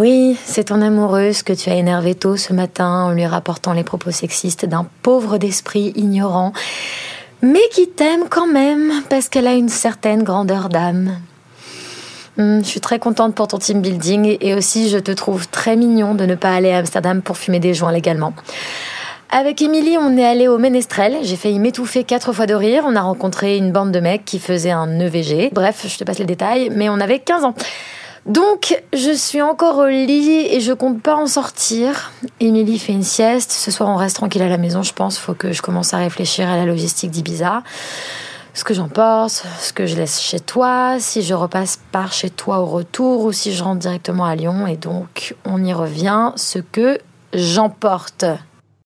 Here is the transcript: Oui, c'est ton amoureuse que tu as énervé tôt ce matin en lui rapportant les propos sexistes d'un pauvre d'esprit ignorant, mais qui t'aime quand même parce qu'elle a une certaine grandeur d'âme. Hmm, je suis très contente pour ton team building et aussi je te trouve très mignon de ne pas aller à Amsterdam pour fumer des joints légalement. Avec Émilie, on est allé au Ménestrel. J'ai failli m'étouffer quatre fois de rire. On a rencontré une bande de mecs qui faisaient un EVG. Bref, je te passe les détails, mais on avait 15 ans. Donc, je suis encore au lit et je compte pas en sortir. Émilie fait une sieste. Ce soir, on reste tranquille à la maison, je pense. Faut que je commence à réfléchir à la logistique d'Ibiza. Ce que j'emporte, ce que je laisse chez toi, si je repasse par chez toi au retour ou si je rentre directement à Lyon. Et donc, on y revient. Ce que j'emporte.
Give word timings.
Oui, 0.00 0.38
c'est 0.44 0.66
ton 0.66 0.80
amoureuse 0.80 1.42
que 1.42 1.52
tu 1.52 1.70
as 1.70 1.74
énervé 1.74 2.14
tôt 2.14 2.36
ce 2.36 2.52
matin 2.52 3.06
en 3.06 3.10
lui 3.10 3.26
rapportant 3.26 3.72
les 3.72 3.82
propos 3.82 4.12
sexistes 4.12 4.64
d'un 4.64 4.86
pauvre 5.02 5.38
d'esprit 5.38 5.92
ignorant, 5.96 6.52
mais 7.42 7.68
qui 7.72 7.88
t'aime 7.88 8.28
quand 8.30 8.46
même 8.46 8.92
parce 9.10 9.28
qu'elle 9.28 9.48
a 9.48 9.54
une 9.54 9.68
certaine 9.68 10.22
grandeur 10.22 10.68
d'âme. 10.68 11.18
Hmm, 12.36 12.60
je 12.60 12.68
suis 12.68 12.80
très 12.80 13.00
contente 13.00 13.34
pour 13.34 13.48
ton 13.48 13.58
team 13.58 13.82
building 13.82 14.38
et 14.40 14.54
aussi 14.54 14.88
je 14.88 14.98
te 14.98 15.10
trouve 15.10 15.48
très 15.48 15.74
mignon 15.74 16.14
de 16.14 16.26
ne 16.26 16.36
pas 16.36 16.54
aller 16.54 16.70
à 16.70 16.78
Amsterdam 16.78 17.20
pour 17.20 17.36
fumer 17.36 17.58
des 17.58 17.74
joints 17.74 17.90
légalement. 17.90 18.34
Avec 19.30 19.60
Émilie, 19.60 19.98
on 19.98 20.16
est 20.16 20.24
allé 20.24 20.46
au 20.46 20.58
Ménestrel. 20.58 21.16
J'ai 21.22 21.36
failli 21.36 21.58
m'étouffer 21.58 22.04
quatre 22.04 22.32
fois 22.32 22.46
de 22.46 22.54
rire. 22.54 22.84
On 22.86 22.94
a 22.94 23.02
rencontré 23.02 23.56
une 23.56 23.72
bande 23.72 23.90
de 23.90 23.98
mecs 23.98 24.24
qui 24.24 24.38
faisaient 24.38 24.70
un 24.70 25.00
EVG. 25.00 25.50
Bref, 25.52 25.86
je 25.88 25.98
te 25.98 26.04
passe 26.04 26.20
les 26.20 26.24
détails, 26.24 26.70
mais 26.72 26.88
on 26.88 27.00
avait 27.00 27.18
15 27.18 27.44
ans. 27.44 27.54
Donc, 28.28 28.82
je 28.92 29.10
suis 29.10 29.40
encore 29.40 29.78
au 29.78 29.86
lit 29.86 30.46
et 30.50 30.60
je 30.60 30.74
compte 30.74 31.00
pas 31.00 31.16
en 31.16 31.26
sortir. 31.26 32.12
Émilie 32.40 32.78
fait 32.78 32.92
une 32.92 33.02
sieste. 33.02 33.50
Ce 33.52 33.70
soir, 33.70 33.88
on 33.88 33.96
reste 33.96 34.16
tranquille 34.16 34.42
à 34.42 34.50
la 34.50 34.58
maison, 34.58 34.82
je 34.82 34.92
pense. 34.92 35.16
Faut 35.16 35.32
que 35.32 35.52
je 35.52 35.62
commence 35.62 35.94
à 35.94 35.96
réfléchir 35.96 36.46
à 36.46 36.56
la 36.56 36.66
logistique 36.66 37.10
d'Ibiza. 37.10 37.62
Ce 38.52 38.64
que 38.64 38.74
j'emporte, 38.74 39.46
ce 39.60 39.72
que 39.72 39.86
je 39.86 39.96
laisse 39.96 40.20
chez 40.20 40.40
toi, 40.40 40.96
si 40.98 41.22
je 41.22 41.32
repasse 41.32 41.80
par 41.90 42.12
chez 42.12 42.28
toi 42.28 42.58
au 42.58 42.66
retour 42.66 43.24
ou 43.24 43.32
si 43.32 43.54
je 43.54 43.64
rentre 43.64 43.78
directement 43.78 44.26
à 44.26 44.34
Lyon. 44.34 44.66
Et 44.66 44.76
donc, 44.76 45.34
on 45.46 45.64
y 45.64 45.72
revient. 45.72 46.32
Ce 46.36 46.58
que 46.58 46.98
j'emporte. 47.32 48.26